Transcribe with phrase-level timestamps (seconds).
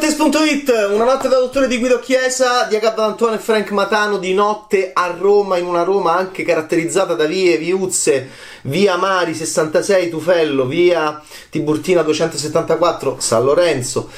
[0.00, 4.32] Test.it, una notte da dottore di Guido Chiesa, di Agabba Antonio e Frank Matano di
[4.32, 8.30] notte a Roma, in una Roma anche caratterizzata da vie, viuzze,
[8.62, 14.08] via Mari 66 Tufello, via Tiburtina 274 San Lorenzo.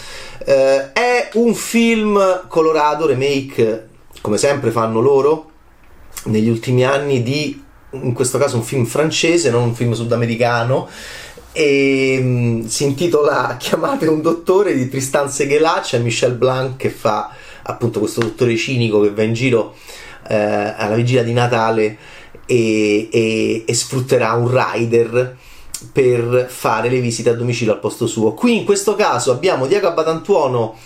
[0.45, 3.89] Eh, è un film colorato, remake,
[4.21, 5.51] come sempre fanno loro,
[6.27, 7.61] negli ultimi anni di,
[7.91, 10.89] in questo caso un film francese, non un film sudamericano,
[11.52, 17.30] e um, si intitola Chiamate un dottore di Tristan Seghelà, c'è Michel Blanc che fa
[17.65, 19.75] appunto questo dottore cinico che va in giro
[20.28, 21.97] eh, alla vigilia di Natale
[22.47, 25.37] e, e, e sfrutterà un rider
[25.92, 28.34] per fare le visite a domicilio al posto suo.
[28.34, 30.77] Qui in questo caso abbiamo Diego Abatantuono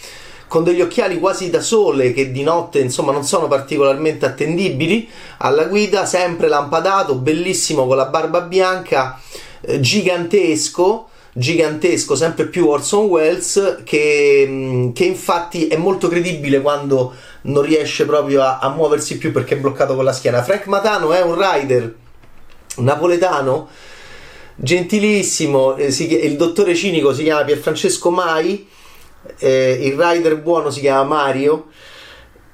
[0.48, 5.08] con degli occhiali quasi da sole che di notte insomma non sono particolarmente attendibili
[5.38, 9.20] alla guida, sempre lampadato, bellissimo con la barba bianca
[9.80, 11.08] gigantesco
[11.38, 18.42] gigantesco, sempre più Orson Welles, che, che, infatti è molto credibile quando non riesce proprio
[18.42, 20.42] a, a, muoversi più perché è bloccato con la schiena.
[20.42, 21.94] Frank Matano è un rider
[22.76, 23.68] napoletano,
[24.54, 28.66] gentilissimo, eh, il dottore cinico si chiama Pierfrancesco Mai,
[29.38, 31.66] eh, il rider buono si chiama Mario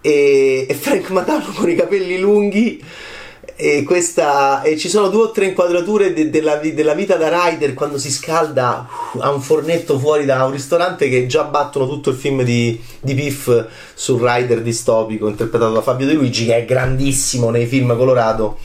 [0.00, 2.84] e, e Frank Matano con i capelli lunghi
[3.56, 7.74] e, questa, e ci sono due o tre inquadrature de, della, della, vita da rider
[7.74, 12.10] quando si scalda uh, a un fornetto fuori da un ristorante che già battono tutto
[12.10, 13.50] il film di, di Piff
[13.94, 18.58] sul rider distopico interpretato da Fabio De Luigi che è grandissimo nei film colorato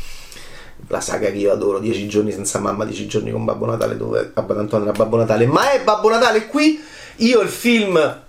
[0.88, 4.32] la saga che io adoro 10 giorni senza mamma 10 giorni con Babbo Natale dove
[4.34, 5.46] Abba Antonio era Babbo Natale.
[5.46, 6.80] Ma è Babbo Natale qui!
[7.18, 8.22] Io il film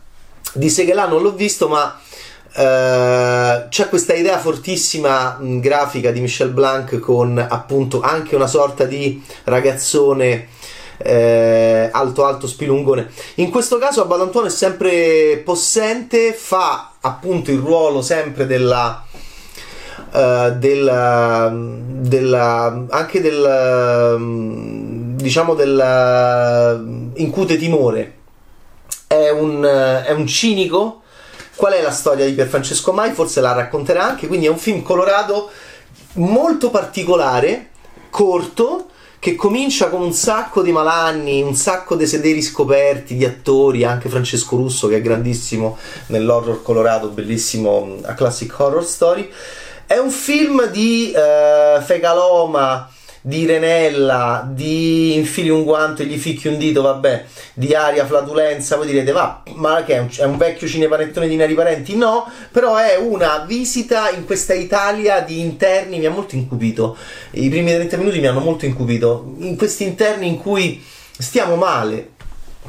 [0.54, 2.00] di Seghelà non l'ho visto ma
[2.54, 8.84] Uh, c'è questa idea fortissima mh, grafica di Michel Blanc con appunto anche una sorta
[8.84, 10.48] di ragazzone
[10.98, 13.10] eh, alto alto spilungone.
[13.36, 19.04] In questo caso Abadantuono è sempre possente fa appunto il ruolo sempre della
[20.10, 28.14] uh, della, della anche del diciamo del incute timore.
[29.06, 31.02] È un, è un cinico
[31.58, 33.10] Qual è la storia di Pierfrancesco Mai?
[33.10, 35.50] Forse la racconterà anche, quindi è un film colorato
[36.12, 37.70] molto particolare,
[38.10, 43.82] corto, che comincia con un sacco di malanni, un sacco di sederi scoperti, di attori,
[43.82, 45.76] anche Francesco Russo che è grandissimo
[46.06, 49.28] nell'horror colorato, bellissimo a classic horror story.
[49.84, 52.88] È un film di uh, Fegaloma,
[53.28, 58.76] di Renella, di infili un guanto e gli ficchi un dito, vabbè, di aria, flatulenza,
[58.76, 61.94] voi direte, va, ma che è un, è un vecchio cinepanettone di Neri Parenti?
[61.94, 66.96] No, però è una visita in questa Italia di interni, mi ha molto incupito,
[67.32, 70.82] i primi 30 minuti mi hanno molto incupito, in questi interni in cui
[71.18, 72.12] stiamo male,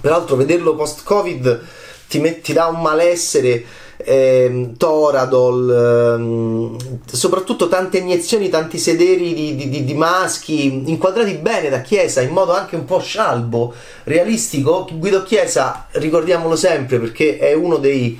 [0.02, 1.68] peraltro vederlo post-Covid
[2.10, 3.64] ti, met- ti dà un malessere
[4.02, 11.82] eh, Toradol, ehm, soprattutto tante iniezioni, tanti sederi di, di, di, maschi inquadrati bene da
[11.82, 13.74] Chiesa in modo anche un po' scialbo,
[14.06, 14.88] realistico.
[14.90, 18.18] Guido Chiesa, ricordiamolo sempre perché è uno dei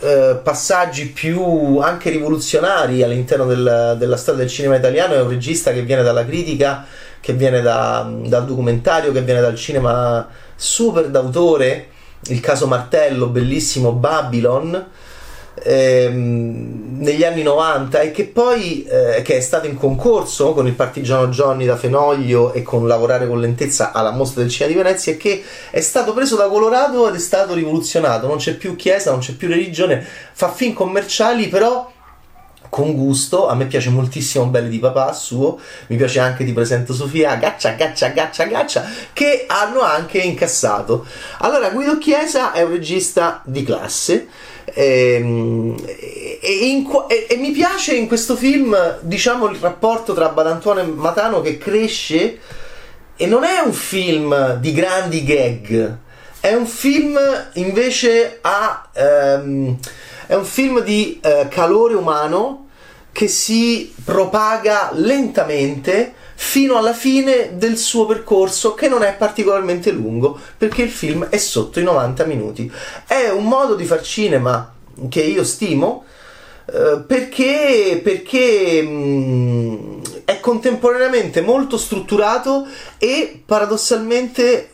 [0.00, 5.14] eh, passaggi più anche rivoluzionari all'interno del, della storia del cinema italiano.
[5.14, 6.84] È un regista che viene dalla critica,
[7.20, 11.88] che viene da, dal documentario, che viene dal cinema super d'autore.
[12.26, 14.86] Il caso Martello, bellissimo Babylon
[15.62, 20.74] ehm, negli anni 90 e che poi eh, che è stato in concorso con il
[20.74, 25.12] partigiano Johnny da Fenoglio e con Lavorare con lentezza alla mostra del cinema di Venezia
[25.12, 29.10] e che è stato preso da Colorado ed è stato rivoluzionato non c'è più chiesa,
[29.10, 31.92] non c'è più religione fa film commerciali però
[32.74, 36.92] con gusto, a me piace moltissimo Belli di papà suo, mi piace anche Ti presento
[36.92, 41.06] Sofia, Gaccia, Gaccia, Gaccia, Gaccia, che hanno anche incassato.
[41.38, 44.26] Allora, Guido Chiesa è un regista di classe,
[44.74, 45.74] e,
[46.40, 51.40] e, e, e, mi piace in questo film, diciamo, il rapporto tra Badantuono e Matano
[51.40, 52.38] che cresce
[53.16, 55.98] e non è un film di grandi gag,
[56.40, 57.18] è un film
[57.54, 58.88] invece a...
[58.94, 59.78] Um,
[60.26, 62.68] è un film di uh, calore umano
[63.12, 70.38] che si propaga lentamente fino alla fine del suo percorso che non è particolarmente lungo
[70.56, 72.70] perché il film è sotto i 90 minuti.
[73.06, 74.72] È un modo di far cinema
[75.08, 76.04] che io stimo
[76.66, 82.66] eh, perché, perché mh, mm, è contemporaneamente molto strutturato
[82.98, 84.70] e paradossalmente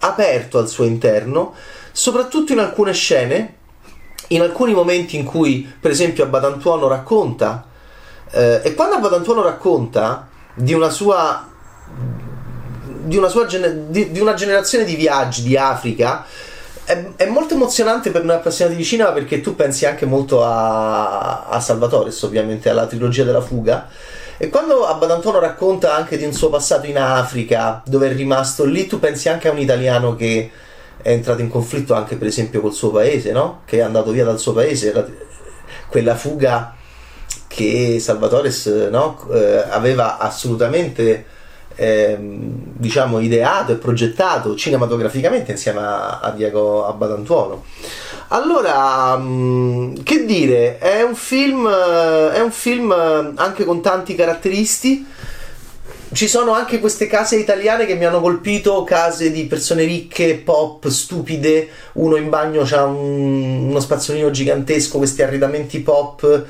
[0.00, 1.54] aperto al suo interno,
[1.92, 3.56] soprattutto in alcune scene,
[4.28, 7.66] in alcuni momenti in cui per esempio Abbadantuono racconta
[8.30, 11.48] eh, e quando Abbadantuono racconta di una sua
[13.04, 16.24] di una, sua di, di una generazione di viaggi di Africa
[16.84, 21.46] è, è, molto emozionante per noi appassionati di cinema perché tu pensi anche molto a,
[21.46, 23.88] a Salvatore, ovviamente, alla trilogia della fuga.
[24.36, 28.86] E quando Abbadantuono racconta anche di un suo passato in Africa, dove è rimasto lì,
[28.86, 30.50] tu pensi anche a un italiano che
[31.00, 33.62] è entrato in conflitto anche per esempio col suo paese, no?
[33.64, 34.92] Che è andato via dal suo paese,
[35.88, 36.74] quella fuga
[37.54, 38.50] che Salvatore
[38.90, 39.28] no?
[39.32, 41.24] eh, aveva assolutamente
[41.76, 47.64] eh, diciamo ideato e progettato cinematograficamente insieme a, a Diego Abbadantuono.
[48.28, 52.92] Allora, mm, che dire, è un film, è un film
[53.36, 55.06] anche con tanti caratteristi.
[56.12, 60.88] Ci sono anche queste case italiane che mi hanno colpito, case di persone ricche, pop,
[60.88, 61.68] stupide.
[61.94, 66.46] Uno in bagno ha un, uno spazzolino gigantesco, questi arredamenti pop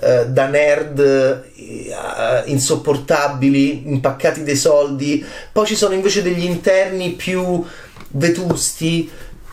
[0.00, 5.24] eh, da nerd eh, insopportabili, impaccati dei soldi.
[5.52, 7.64] Poi ci sono invece degli interni più
[8.10, 9.10] vetusti,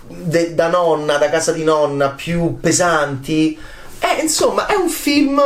[0.08, 3.58] de- da nonna, da casa di nonna, più pesanti.
[4.00, 5.42] Eh, insomma, è un film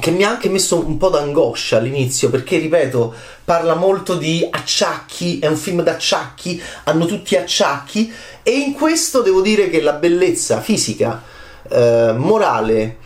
[0.00, 3.12] che mi ha anche messo un po' d'angoscia all'inizio perché ripeto
[3.44, 8.12] parla molto di acciacchi è un film d'acciacchi hanno tutti acciacchi
[8.42, 11.20] e in questo devo dire che la bellezza fisica
[11.68, 12.98] eh, morale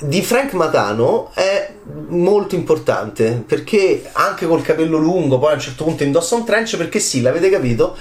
[0.00, 1.72] di Frank Matano è
[2.08, 6.76] molto importante perché anche col capello lungo poi a un certo punto indossa un trench
[6.76, 7.96] perché sì l'avete capito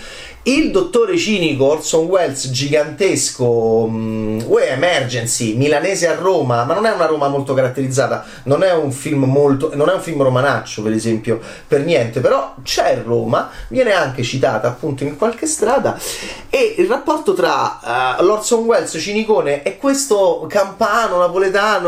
[0.45, 7.06] il dottore cinico Orson Welles gigantesco um, Emergency milanese a Roma ma non è una
[7.06, 11.40] Roma molto caratterizzata non è un film molto non è un film romanaccio per esempio
[11.68, 15.98] per niente però c'è Roma viene anche citata appunto in qualche strada
[16.50, 21.82] e il rapporto tra uh, l'Orson Welles cinicone e questo campano napoletano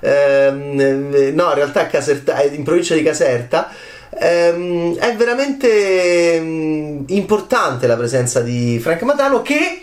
[0.00, 3.70] ehm, no in realtà Caserta, è in provincia di Caserta.
[4.18, 9.82] Ehm, è veramente ehm, importante la presenza di Frank Matano che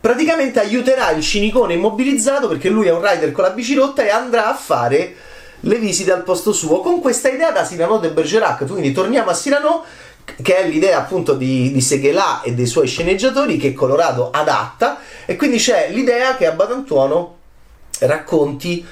[0.00, 4.48] praticamente aiuterà il cinicone immobilizzato perché lui è un rider con la bicirotta e andrà
[4.48, 5.14] a fare
[5.60, 6.80] le visite al posto suo.
[6.80, 9.84] Con questa idea da Cyrano de Bergerac quindi torniamo a Cyrano
[10.42, 15.36] che è l'idea appunto di, di Seghelà e dei suoi sceneggiatori che Colorado adatta e
[15.36, 17.37] quindi c'è l'idea che a Badantuono
[18.00, 18.84] racconti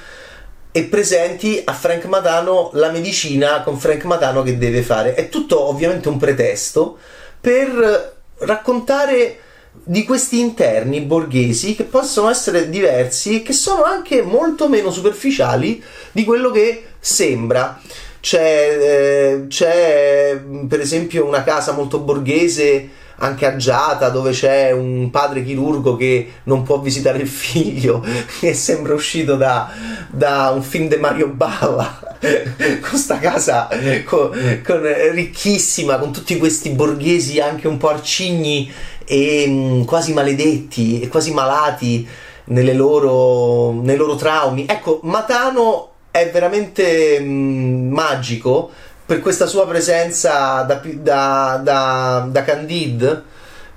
[0.71, 5.15] e presenti a Frank Matano la medicina con Frank Matano che deve fare.
[5.15, 6.97] È tutto ovviamente un pretesto
[7.39, 9.39] per raccontare
[9.83, 15.83] di questi interni borghesi che possono essere diversi e che sono anche molto meno superficiali
[16.11, 17.79] di quello che sembra.
[18.19, 22.89] C'è, eh, c'è per esempio una casa molto borghese
[23.19, 28.03] anche agiata dove c'è un padre chirurgo che non può visitare il figlio
[28.39, 29.69] che sembra uscito da,
[30.09, 32.15] da un film di Mario Bava
[32.81, 33.67] con sta casa
[34.05, 34.81] con, con,
[35.11, 38.71] ricchissima con tutti questi borghesi anche un po' arcigni
[39.09, 42.07] e mh, mm, quasi maledetti e quasi malati
[42.49, 44.65] loro, nei loro traumi.
[44.67, 48.71] Ecco Matano è veramente mh, mm, magico
[49.07, 53.23] per questa sua presenza da, da, da, da Candide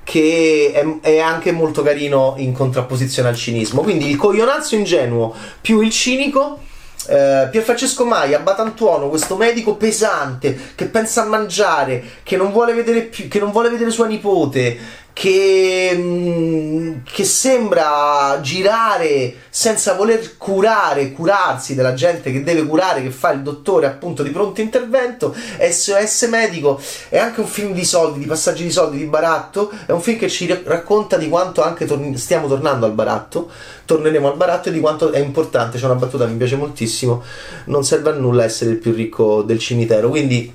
[0.02, 3.82] che è, è, anche molto carino in contrapposizione al cinismo.
[3.82, 6.58] Quindi il coglionazzo ingenuo più il cinico.
[7.06, 12.72] Eh, Pier Francesco Maia, Batantuono, questo medico pesante che pensa a mangiare, che non vuole
[12.72, 14.76] vedere, più, che non vuole vedere sua nipote,
[15.20, 23.10] che, mm, che, sembra girare senza voler curare, curarsi della gente che deve curare, che
[23.10, 28.20] fa il dottore appunto di pronto intervento, SOS medico, è anche un film di soldi,
[28.20, 31.84] di passaggi di soldi, di baratto, è un film che ci racconta di quanto anche
[31.84, 33.50] torni, stiamo tornando al baratto,
[33.84, 37.22] torneremo al baratto e di quanto è importante, c'è una battuta che mi piace moltissimo,
[37.66, 40.54] non serve a nulla essere il più ricco del cimitero, quindi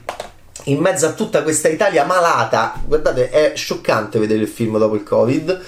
[0.65, 5.03] in mezzo a tutta questa Italia malata, guardate, è scioccante vedere il film dopo il
[5.03, 5.61] Covid.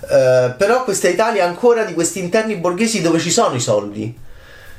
[0.00, 4.16] Uh, però questa Italia ancora di questi interni borghesi dove ci sono i soldi.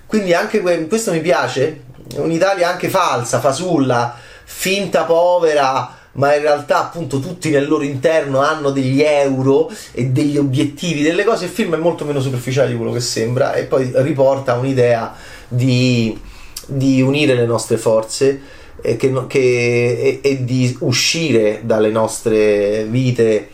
[0.08, 1.84] Quindi anche que- questo mi piace.
[2.16, 8.72] Un'Italia anche falsa, fasulla, finta povera, ma in realtà appunto tutti nel loro interno hanno
[8.72, 11.46] degli euro e degli obiettivi, delle cose.
[11.46, 15.14] Il film è molto meno superficiale di quello che sembra e poi riporta un'idea
[15.48, 16.20] di,
[16.66, 23.50] di unire le nostre forze e, che, che, e, e di uscire dalle nostre vite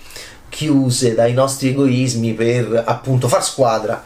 [0.49, 4.03] chiuse, dai nostri egoismi per appunto far squadra.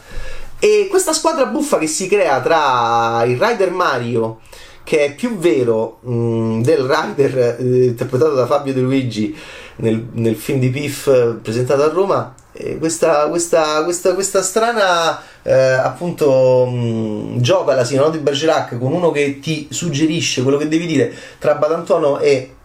[0.60, 4.40] E questa squadra buffa che si crea tra il Rider Mario,
[4.84, 9.36] che è più vero mh, del Rider eh, interpretato da Fabio De Luigi
[9.78, 12.34] nel, nel film di Piff eh, presentato a Roma,
[12.80, 19.12] questa, questa, questa, questa, strana eh, appunto mh, gioca la Sinano di Bergerac con uno
[19.12, 22.56] che ti suggerisce quello che devi dire tra Badantuono e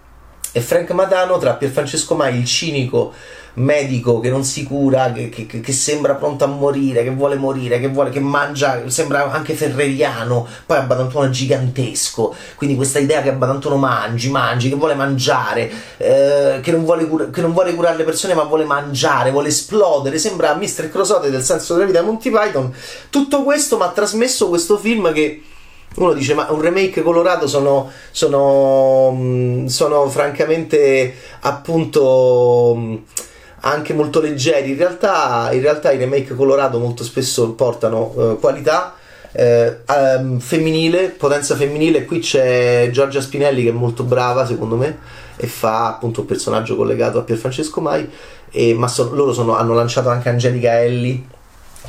[0.56, 3.12] e Frank Matano tra Pierfrancesco Mai, il cinico
[3.54, 7.80] medico che non si cura, che, che, che, sembra pronto a morire, che vuole morire,
[7.80, 13.20] che, vuole, che mangia, sembra anche ferreriano, poi a Badantuono è gigantesco, quindi questa idea
[13.20, 17.52] che a Badantuono mangi, mangi, che vuole mangiare, eh, che, non vuole cura, che non
[17.52, 20.88] vuole curare le persone ma vuole mangiare, vuole esplodere, sembra Mr.
[20.88, 22.72] Crosote del senso della vita Monty Python,
[23.10, 25.42] tutto questo mi ha trasmesso questo film che
[25.96, 32.96] uno dice ma un remake colorato sono, sono, mm, sono francamente appunto mm,
[33.60, 34.70] anche molto leggeri.
[34.70, 38.94] In realtà, in realtà i remake colorato molto spesso portano uh, qualità
[39.32, 39.80] eh,
[40.18, 42.04] um, femminile, potenza femminile.
[42.04, 44.98] Qui c'è Giorgia Spinelli che è molto brava secondo me
[45.36, 48.08] e fa appunto un personaggio collegato a Pierfrancesco Mai.
[48.50, 51.32] E, ma so, loro sono, hanno lanciato anche Angelica Ellie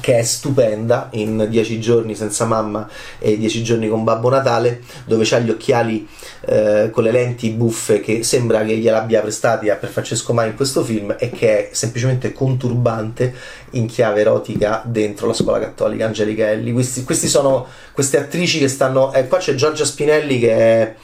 [0.05, 5.23] che è stupenda in 10 giorni senza mamma e 10 giorni con Babbo Natale dove
[5.25, 6.07] c'ha gli occhiali
[6.41, 10.55] eh, con le lenti buffe che sembra che gliel'abbia prestati a per Francesco Mai in
[10.55, 13.33] questo film e che è semplicemente conturbante
[13.71, 16.71] in chiave erotica dentro la scuola cattolica Angelica Elli.
[16.71, 20.95] Questi, questi sono queste attrici che stanno eh, qua c'è Giorgia Spinelli che è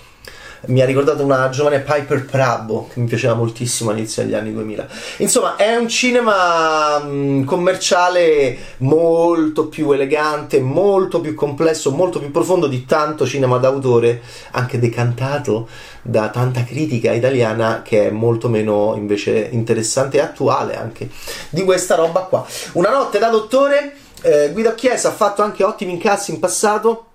[0.67, 4.87] mi ha ricordato una giovane Piper Prabo che mi piaceva moltissimo all'inizio degli anni 2000.
[5.17, 12.67] Insomma, è un cinema mm, commerciale molto più elegante, molto più complesso, molto più profondo
[12.67, 15.67] di tanto cinema d'autore, anche decantato
[16.03, 21.09] da tanta critica italiana che è molto meno invece interessante e attuale anche
[21.49, 22.45] di questa roba qua.
[22.73, 27.05] Una notte da dottore, eh, Guido Chiesa ha fatto anche ottimi incassi in passato,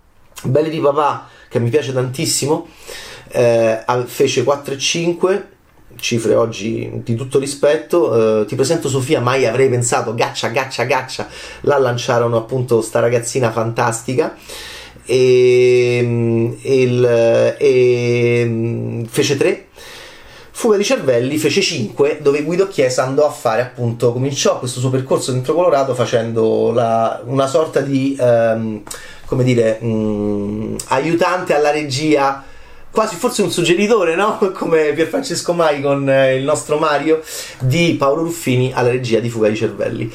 [0.42, 2.68] Belli di papà che mi piace tantissimo
[3.28, 5.42] eh, fece 4,5
[5.98, 8.42] cifre oggi di tutto rispetto.
[8.42, 11.28] Eh, ti presento Sofia, mai avrei pensato, gaccia, gaccia, gaccia,
[11.62, 14.36] la lanciarono appunto sta ragazzina fantastica.
[15.08, 17.04] E, e, il,
[17.58, 19.66] e fece 3
[20.50, 24.88] Fuga di cervelli fece 5 dove Guido Chiesa andò a fare appunto cominciò questo suo
[24.88, 28.82] percorso dentro Colorado facendo la, una sorta di um,
[29.26, 32.42] come dire um, aiutante alla regia
[32.96, 34.38] quasi forse un suggeritore, no?
[34.56, 37.22] Come Pierfrancesco Mai con eh, il nostro Mario
[37.58, 40.10] di Paolo Ruffini alla regia di Fuga di Cervelli.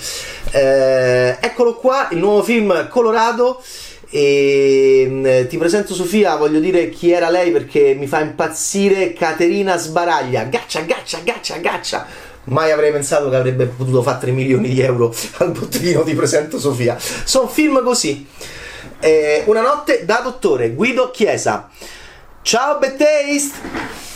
[0.50, 3.61] Eh, eccolo qua, il nuovo film Colorado.
[4.09, 9.77] E mm, ti presento Sofia, voglio dire chi era lei perché mi fa impazzire Caterina
[9.77, 10.45] Sbaraglia.
[10.45, 12.07] Gaccia, gaccia, gaccia, gaccia.
[12.45, 16.57] Mai avrei pensato che avrebbe potuto fare 3 milioni di euro al botteghino Ti presento
[16.57, 16.97] Sofia.
[16.97, 18.25] Sono film così.
[19.00, 21.69] Eh, una notte da dottore Guido Chiesa.
[22.43, 24.10] Ciao Betaste!